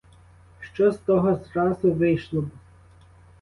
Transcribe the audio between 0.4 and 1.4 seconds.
Що з того